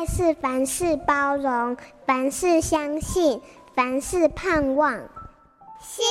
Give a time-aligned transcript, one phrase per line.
[0.00, 1.76] 爱是凡事包容，
[2.06, 3.38] 凡事相信，
[3.74, 4.94] 凡事盼望。
[5.78, 6.02] 幸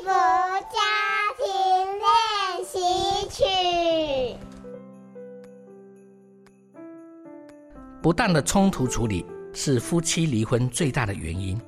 [0.00, 0.78] 福家
[1.36, 1.44] 庭
[1.98, 2.78] 练习
[3.28, 4.36] 曲。
[8.00, 11.60] 不当的冲突处理是夫妻离婚最大的原因，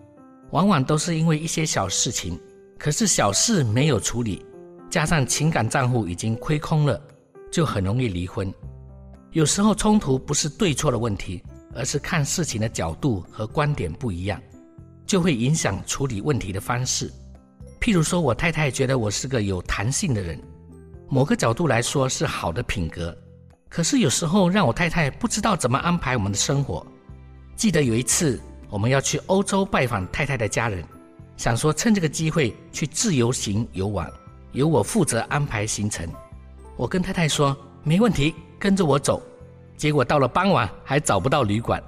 [0.52, 2.41] 往往都是因为一些小事情，
[2.79, 4.46] 可是小事没有处理，
[4.88, 7.02] 加上情感账户已经亏空了，
[7.50, 8.55] 就很容易离婚。
[9.33, 11.42] 有时候冲突不是对错的问题，
[11.74, 14.41] 而是看事情的角度和观点不一样，
[15.06, 17.12] 就会影响处理问题的方式。
[17.80, 20.41] 譬如说，我太太觉得我是个有弹性的人，
[21.09, 23.16] 某个角度来说是好的品格。
[23.69, 26.87] 可是有时候让我太太不知道怎么安排我们的生活。
[27.56, 30.83] 记得有一次我们要去欧洲拜访太太的家人，
[31.36, 34.11] 想说趁这个机会去自由行游玩，
[34.52, 36.09] 由我负责安排行程。
[36.77, 39.22] 我跟太太说没问题，跟着我走。
[39.77, 41.83] 结果到了傍晚还找不到旅馆，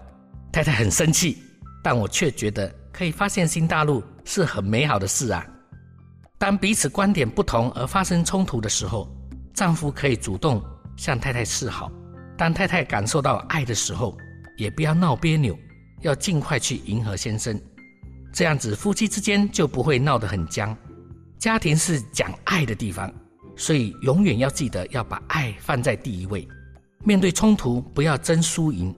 [0.52, 1.38] 太太很生气，
[1.82, 5.46] 但我却觉得可以发现新大陆是很美好的事啊。
[6.38, 9.08] 当彼此观点不同而发生冲突的时候，
[9.54, 10.62] 丈夫可以主动
[10.96, 11.90] 向太太示好；
[12.36, 14.16] 当太太感受到爱的时候，
[14.58, 15.58] 也不要闹别扭，
[16.02, 17.58] 要尽快去迎合先生。
[18.32, 20.76] 这样子夫妻之间就不会闹得很僵。
[21.38, 23.10] 家庭是讲爱的地方，
[23.56, 26.46] 所以永远要记得要把爱放在第一位。
[27.06, 28.92] 面对冲突，不要争输赢。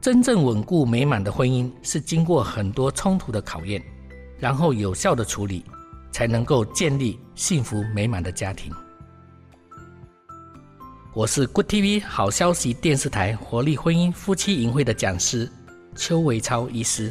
[0.00, 3.80] 真正稳固美满的婚姻是经过很多冲突的考验，
[4.38, 5.64] 然后有效的处理。
[6.12, 8.70] 才能够建立幸福美满的家庭。
[11.14, 15.50] 我是 Good TV 好消息电视台活力婚姻夫妻营会的讲师
[15.96, 17.10] 邱维超医师。